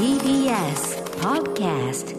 [0.00, 2.16] TBS Podcast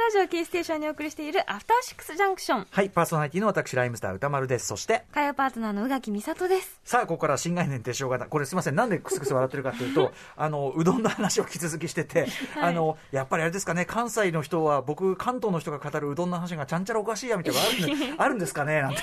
[0.00, 4.66] ラジオキーステーションにお送りしているアフターシックスジャンクションはい、パーソナリティの私、ライムスター歌丸です。
[4.66, 8.24] そして、火曜パートナーの宇垣美里ですさあ、ここから新概念提唱型。
[8.24, 19.00] これすみません、なんでクスクス笑ってるかというと、 あの、うどんの話を引き続きしてて、あの、やっぱりあれですかね、関西の人は、僕、関東の人が語るうどんの話がちゃんちゃらおかしいやみたいなのが あるんですかね、なんて。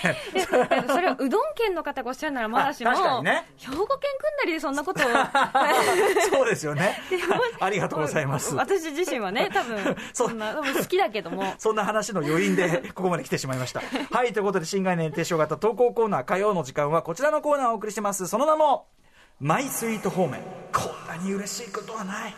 [0.87, 5.03] それをうどん県の方がおっしゃるならまだしも、あ確かにね兵庫県くんなりでそんなことを
[6.31, 6.99] そうですよね。
[7.59, 8.55] ありがとうございます。
[8.55, 13.81] 私自身はね多分そんな多きだけども そんな話の余韻でここまで来てしまいました。
[14.11, 18.27] はい、ということで新概念提唱型投稿コーナー火曜の時間はこちらのコーナーをお送りしてます。
[18.27, 18.87] その名も、
[19.39, 20.41] マイスイート方面。
[20.73, 22.35] こんなに嬉しいことはない。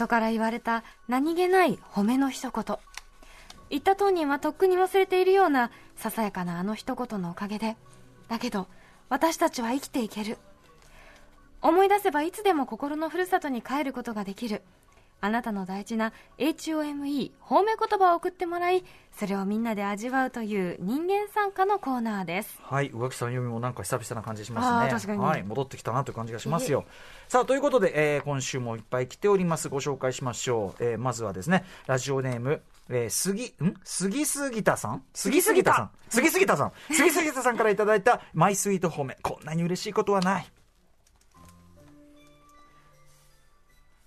[0.00, 2.76] 人から言われた何気ない褒めの一言
[3.68, 7.76] 言った当人はとっくに忘れているようなささやかなあの一言のおかげで
[8.28, 8.66] だけど
[9.10, 10.38] 私たちは生きていける
[11.62, 14.62] 思い出せばいつでも心のふるさとに帰ることができる
[15.22, 24.66] あなたの大事な HOME 褒め言葉を送ってもらいそれをみんなで味わうという人間参加のコーナーですはい、宇垣さん読みもなんか久々な感じします
[25.06, 25.16] ね。
[25.18, 26.84] はい、戻ってきたなという感じがしますよ。
[27.28, 29.68] さあ、ということで、えー今週もいっぱい来ております。
[29.68, 30.84] ご紹介しましょう。
[30.84, 33.74] えーまずはですね、ラジオネーム、えー、杉、ん？
[33.84, 39.16] 杉杉田さん杉杉田さん杉杉田さん杉杉田さんからいただいたマイスイート褒め。
[39.22, 40.46] こんなに嬉しいことはない。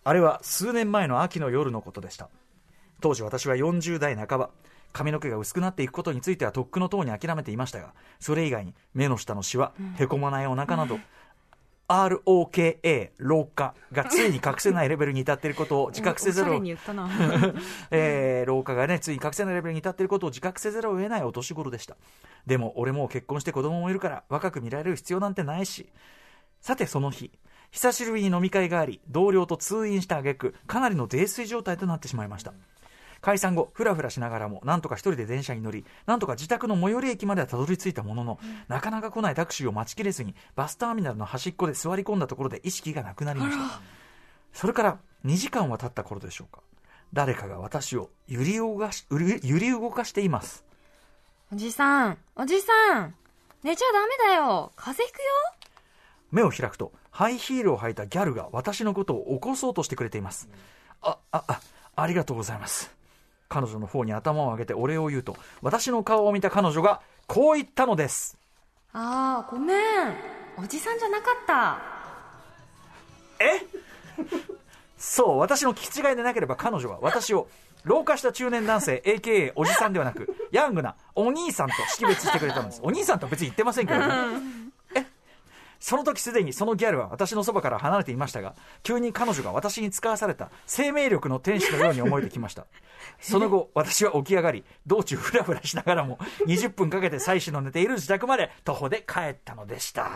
[0.03, 2.29] あれは数年前の秋の夜のことでした。
[3.01, 4.49] 当時私は40代半ば
[4.93, 10.99] 髪の毛が薄くなっていくことについてはとっくのとうに諦めていましたがそれ以外に目の下のシワ、へこまないお腹など、
[11.87, 16.61] ROKA 老化がついに隠せないレベルに至っていることを自覚せざるを
[17.91, 21.97] えー老化がね、ついに隠せないレベルに至っていることを自覚せざるを得ないお年頃でした。
[22.45, 25.89] でも、俺もう結婚して子供もいるから、若く見られる必要なんてないし。
[26.61, 27.31] さて、その日、
[27.73, 32.53] 久しぶりに飲み会があり、同僚と通院した挙句、かなりの泥酔状態となってしまいました。
[33.19, 43.81] 解散後、ふらふらしながらも、なんとか一人で電車に乗り、なんとか自宅の最寄り駅まではたどり着いたものの、なかなか来ないタクシーを待ちきれずに、バスターミナルの端っこで座り込んだところで意識がなくなりました。
[44.53, 46.61] それから2時間は経った頃でしょうか。
[47.11, 50.63] 誰かが私を揺り動かし、揺り動かしています。
[51.51, 53.15] おじさんおじさん
[53.63, 55.23] 寝ちゃダメだよ風邪ひくよ
[56.31, 60.49] 目を開くと、ハイヒールを履いたギャルが私のことを起こそうとしてくれています。
[60.99, 61.59] あ、あ、あ、
[61.95, 62.91] ありがとうございます。
[63.49, 68.35] 彼女の方に頭を上げてお礼を言うと、私の顔を見た彼女が、こう言ったのです。
[68.93, 69.77] ああごめん
[70.57, 71.79] おじさんじゃなかった
[73.43, 73.61] え？
[74.97, 77.47] そう、私の聞き違いでなければ彼女は私を、
[77.83, 82.81] 老化した中年男性、AKA おじさんではなく、ヤングなお兄さんと識別してくれたんです。
[82.83, 84.62] お兄さんとは別に言ってませんけどね。
[85.83, 92.65] えその時すでにそのギャルは私のそばから離れていましたが、急に彼女が私に使わされた生命力の天使のように思えてきました。
[93.19, 100.09] その後、私は起き上がり、道中ふらふらしながらも、20分かけて妻子の寝ている自宅まで徒歩で帰ったのでした。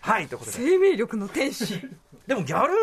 [0.00, 0.56] はい、ということで。
[0.56, 1.80] 生命力の天使
[2.26, 2.74] でもギャル、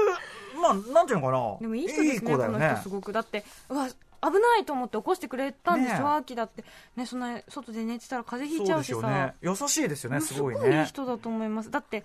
[0.61, 1.57] まあ、なんていうのかな。
[1.59, 2.89] でもいい人ですね子だよねこの人す。
[2.89, 3.87] ごくだってうわ
[4.22, 6.64] 危ないと思って起こしてくれたんでしょ、秋だって。
[6.96, 9.08] ねそんな外で寝てたら風邪ひいちゃうしさ。
[9.08, 9.34] ね。
[9.42, 10.86] 優しいですよね、すごいすごいい。
[10.86, 11.72] 人だと思います。
[11.72, 12.03] だって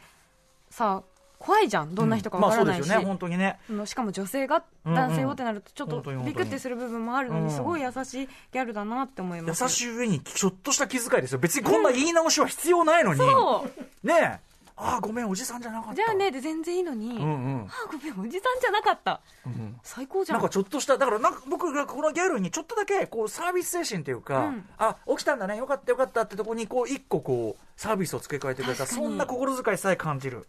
[0.70, 1.02] さ
[1.38, 1.94] 怖いじゃん。
[1.94, 3.58] どんな人かまあわからないし、そうですよね、本当にね。
[3.86, 6.36] しかも女性が男性をってなるとちょっと本当に本当に。
[6.36, 7.50] ビクってする部分もあるのにうん。
[7.50, 9.62] すごい優しいギャルだなって思います。
[9.62, 11.38] 優しい上にちょっとした気遣いですよ。
[11.38, 13.20] 別にこんな言い直しは必要ないのに。
[13.20, 13.66] そ
[14.04, 14.06] う。
[14.06, 14.49] ねえ。
[14.82, 15.94] ああ、ごめん、おじさんじゃなかった。
[15.96, 17.24] じゃあねで全然いいのに、うんう
[17.64, 17.66] ん。
[17.68, 30.46] あごめんおじさんじゃなかったうん最高じゃなんんかちょっとした、だからなんか僕がこのギャルにちょっとだけこうサービス精神というか、うんあ、起きたんだね、よかったよかったってとこにこう一個こうサービスを付け加えてくれた、そんな心遣いさえ感じる。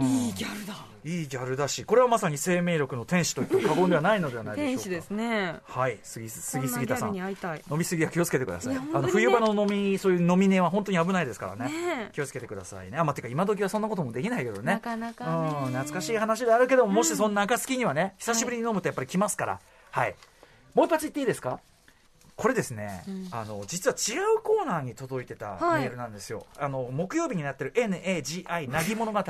[0.00, 0.74] うんいいギャルだ
[1.04, 4.78] いいギャルだし、これはまさに生命力の天使と言っても過言ではないのではないでしょうか。
[4.78, 7.14] 天使ですねはい、杉杉杉田さん。
[7.14, 7.36] 飲
[7.76, 8.74] みすぎは気をつけてください。
[8.74, 11.66] ねあの冬場の飲み、そういう飲み寝は本当に危ないですからね。
[11.66, 12.96] ねえ気をつけてくださいね。
[12.96, 14.72] あ、まあ、てか今時はそんなこともできないけどね。
[14.74, 19.60] なかなかねうん、懐かしい話であるけども、もしそんな暁にはね、久しぶりに飲むとやっぱり来ますから。
[19.90, 20.14] はい。
[20.72, 21.60] もう一発言っていいですか
[22.36, 29.20] これですね、あの実は違うコーナーに届いてたはいメールなんですよ、あの木曜日になってる NAGI なぎ物語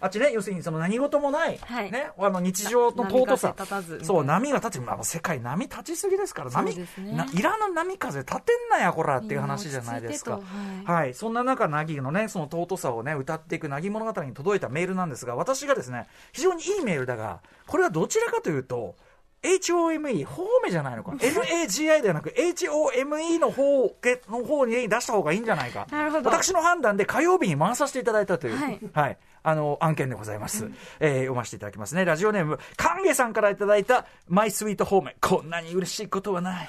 [0.00, 1.92] あっちね要するにその何事もない、はい。
[1.92, 3.54] ね、あの日常の尊さ。
[4.02, 6.74] そう波が立つ、まあ、世界波立ちすぎですから波。
[6.74, 6.86] ね。
[7.12, 10.36] ないらぬ波風立てんなやこらっていう話じゃないですか。
[10.36, 10.42] いて
[10.86, 18.96] とはい、そんな中、なぎのね、その尊さをね、歌っていくなぎ物語に届いたメールなんですが、私がですね、非常にいいメールだが、これはどちらかというと、
[19.42, 21.12] HOME、ホーメじゃないのか。
[21.12, 25.86] NAGI ではなく HOME の方けの方に出した方がいいんじゃないか。
[25.90, 29.18] なるほど私の判断で火曜日に回させていただいたという、はいはい。
[29.42, 30.70] あの、案件でございます。
[30.98, 32.04] えー読ませていただきますね。
[32.04, 35.16] ラジオネーム、カンゲさんからいただいた、マイスイートホーメ。
[35.20, 36.68] こんなに嬉しいことはない。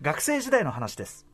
[0.00, 1.26] 学生時代の話です。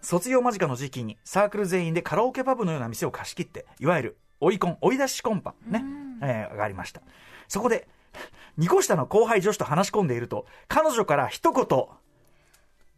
[0.00, 5.82] 卒業間近の時期にサークル全員でカラオケパブのような店を貸し切って、いわゆる追いコン、追い出しコンパ、ね、
[6.22, 7.00] えーがありました。
[7.48, 7.88] そこで、
[8.58, 11.66] 2個下の後輩女子と話し込んでいると、彼女から一言、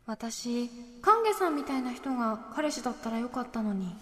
[0.06, 0.68] 私
[1.00, 3.94] カンゲさんみたいな人が彼氏だったらよかったのに。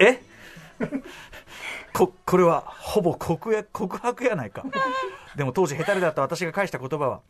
[0.00, 0.20] え？
[1.92, 3.64] ここれはほぼ告
[3.98, 4.64] 白やないか。
[5.36, 7.20] でも当時下手だった私が返した言葉は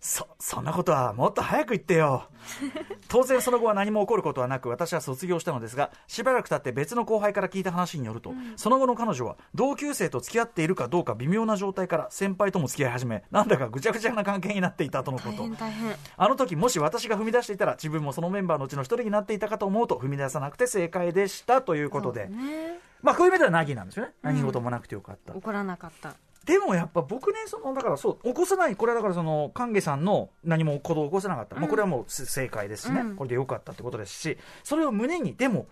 [0.00, 2.28] そそんなことはもっと早く言ってよ。
[3.08, 15.42] 当然その後は何も起こることはなく私は卒業したのですがしばらく経って別の後輩から聞いた話によると、その後の彼女は同級生と付き合っているかどうか微妙な状態から先輩とも付き合い始めなんだかぐちゃぐちゃな関係になっていたとのこ大と。
[15.42, 15.96] 変大変。
[16.16, 22.78] あの時もし私が踏み出していたら自分もそのメンバーのうちの一人になっていたかと思うと踏み出さなくて正解でしたということで、ね。
[23.02, 25.34] まあこういう意味ではナギなんですよね、何事もなくてよかった。
[25.34, 26.14] 怒らなかった
[26.46, 33.16] でもやっぱ僕ねそのだからそう起こさないこれはだからその歓迎さんの何も行動を起こせなかった、まあ、これはもうす正解ですしね、うん。
[33.16, 35.66] これでよかったってことですしそれを胸にでも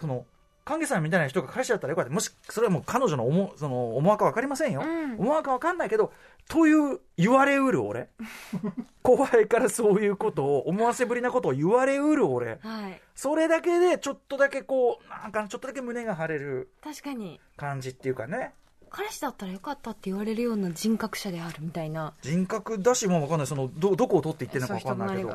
[0.00, 0.26] その
[0.64, 2.10] 歓迎さんみたいな人が彼氏だったらよかった。
[2.10, 5.14] もしそれはもう彼女の思その思惑は分かりませんよ、うん。
[5.18, 6.12] 思惑は分かんないけど
[6.46, 8.10] という言われうる俺
[9.02, 13.00] 後輩からそういうことを思わせぶりなことを言われうる俺はい。
[13.14, 17.40] それだけでちょっとだけこうなんかちょっとだけ胸が張れる確かに。
[17.56, 18.52] 感じっていうかね
[18.90, 22.12] 彼氏だったらよかったって言われるような人格者であるみたいな。
[22.22, 23.46] 人格だしも分かんない。
[23.46, 25.30] そのどどこを取っていってるのか分かんないけど。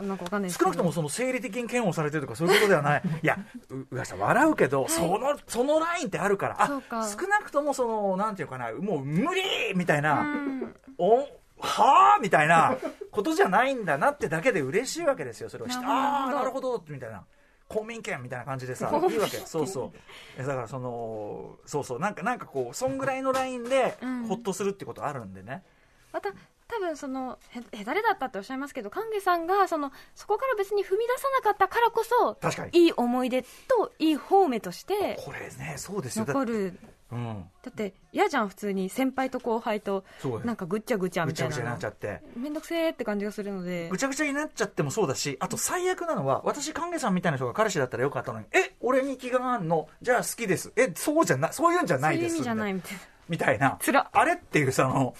[0.49, 3.03] 少なくともその生理的に嫌悪されてるとかそういうことではない。
[3.23, 3.37] いや
[3.69, 9.41] ううがさん笑うけど、そのそのラインってあるから少なくともそのなんていうかなもう無理
[9.75, 10.75] みたいな、うん。
[10.97, 11.27] お
[11.59, 12.77] はあみたいな
[13.11, 15.49] ことじゃないんだなってだけで嬉しいわけですよ。
[15.49, 17.23] それをああなるほどみたいな
[17.67, 19.37] 公民権みたいな感じでさいいわけ。
[19.37, 19.91] そうそう。
[20.37, 21.99] えだからそのそうそう。
[21.99, 24.23] なんかなんかこうそんぐらいのラインでうん。
[24.27, 25.63] ほっとするってことあるんでね、
[26.11, 26.29] また
[26.67, 32.85] 多分そのへへたれだったっておっしゃいますけど歓迎さんがそのそこから別に踏み出さなかったからこそ確かに。
[32.85, 36.25] いい思い出といい方面としてこれねそうですよ。
[36.25, 36.79] だ残る
[37.13, 37.45] うん。
[37.61, 40.03] だって嫌じゃん普通に先輩と後輩と。
[40.43, 41.55] なんかぐっちゃぐちゃぐみたいな。
[41.55, 42.21] ちゃぐちゃになっちゃって。
[42.35, 43.89] めんどくせーって感じがするので。
[43.89, 49.87] ぐちゃぐちゃになっちゃってもそうだしあと最悪なのは私歓迎さんみたいな人が彼氏だったらよかったのにえ俺に気があんの？
[50.01, 50.73] じゃあ好きです。
[50.75, 52.99] えそうじゃないそういうんじゃないですそういう意味じゃないみたいな。
[53.29, 53.77] みたいな。
[53.79, 54.09] つら。
[54.11, 55.15] あれっていうその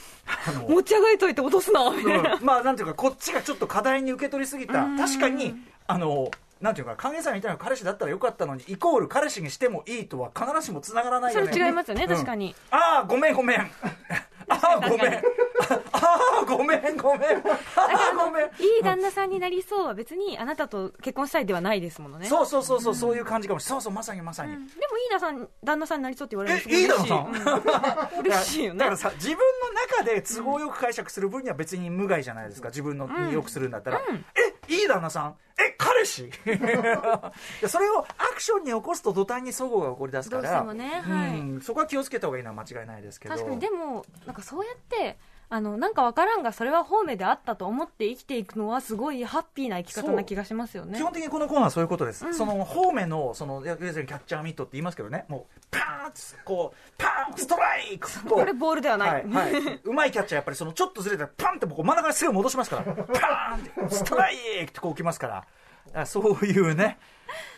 [0.48, 2.36] あの持ち上げといて落とすなみたいな。
[2.36, 2.44] うん。
[2.44, 4.82] まあなんていうかこっちがちょっと課題に受け取りすぎた。
[4.84, 4.98] うん。
[4.98, 5.56] 確かに
[5.88, 6.30] あの
[6.64, 11.52] なんていうか歓迎さんみたいな彼氏だったらよかったのにイコール彼氏にしてもいいとは必ずしもつながらないそよね。
[11.60, 12.10] れ違いますよねうん。
[12.10, 12.56] 確かに。
[12.72, 13.60] ああごめんごめん。
[13.60, 13.68] あ
[14.50, 15.14] あ ごめん。
[15.14, 15.20] あ
[16.42, 17.38] あごめんごめん。
[17.38, 17.42] あ
[18.14, 18.46] あごめん。
[18.46, 18.48] い
[18.80, 22.28] い旦那さんになりそうは別にあなたと結婚したいではないですものね。
[22.28, 23.82] そうそうそうそう、そういう感じかもしれない。
[23.82, 24.54] そうそう、まさにまさに。
[24.54, 24.68] うん。
[24.68, 27.18] でもいい旦那さん旦那さんになりそうって言われるえ、いいだろさん
[28.20, 28.20] ん。
[28.22, 28.80] 嬉しいよね。
[28.80, 29.42] だからさ、自分の
[29.98, 32.70] 中で都合よく解釈する分には別に無害じゃないですか。
[32.70, 34.02] 自分のによくするんだったら。
[34.70, 35.36] え、いい旦那さん？
[36.04, 36.30] え、彼氏い
[37.62, 38.06] やそれをア
[38.36, 40.42] クションに起こすと途端に齟齬が起こり出すから。
[40.42, 41.40] どうしてもねはい。
[41.40, 43.36] うん、そこは気をつけた方がいいのは間違いないですけど。
[43.36, 45.18] 確かにでもなんかそうやって
[45.50, 50.98] あのなんかわからんがそれは方面であったと思って生きていくのはすごいハッピーな生き方な気がしますよね。
[50.98, 52.34] 基本的にこのコーナーはそういうことです、うん。
[52.34, 55.26] その方面のその要するにキャッチャーミットって言いますけどね。
[55.28, 62.84] もうパーンってこうパーンストライクこれボールではない、はいはい、 うまいキャッチャーやっぱりそのちょっとずれたらパンってこう真ん中にすぐ戻しますから。
[62.84, 65.38] パーンってストライクってこうきますから。
[65.38, 65.46] あ
[66.06, 66.98] そういうね。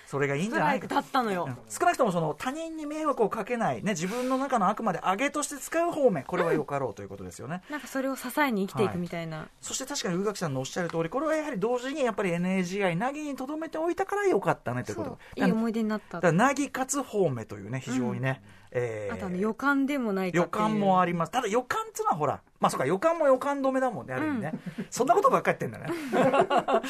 [0.08, 0.86] それがいいんじゃないか。
[0.88, 1.58] 立ったのよ、うん。
[1.68, 15.18] 少なくともその他人に迷惑をかけない、ね、自分の中のあくまで上げとして使う方面これはよかろうということですよね、なんかそれを支えに生きていくみたいな、そして確かに宇垣さんのおっしゃる通りこれはやはり同時にやっぱり NAGI なぎにとどめておいたからよかったねということ。
[15.36, 16.18] いい思い出になった。
[16.18, 21.32] だからなぎかつ方面というね非常にね、えーあと予感でもないか予感もあります。
[21.32, 24.54] ただ予感っていうのはほらまあそうか予感も予感止めだもんねある意味ね、
[24.92, 26.82] そんなことばっかり言ってんだね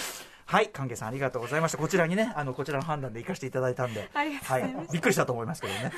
[0.45, 1.77] はい関係さんありがとうございました。
[1.77, 4.09] こちらにねあのこちらの判断で生かしていただいたんで。
[4.13, 4.77] ありがとうございます。
[4.77, 5.91] はい、びっくりしたと思いますけどね。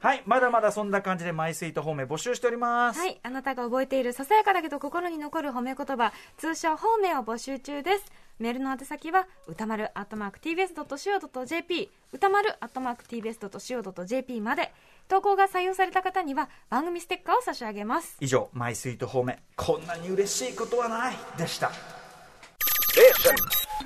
[0.00, 8.12] はいまだまだそんな感じでマイスイート方面募集しております、はい、あなたが覚えているささやかだけど心に残る褒め言葉、通称方面を募集中です。
[8.38, 14.72] メールの宛先は、歌丸アットマーク tbs.co.jp、歌丸アットマーク tbs.co.jp まで、
[15.08, 18.16] 投稿が採用された方には番組ステッカーを差し上げます。
[18.20, 21.16] 以上マイスイート方面こんなに嬉しいことはない。
[21.38, 21.70] でした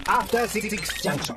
[0.07, 1.37] After Six Junction.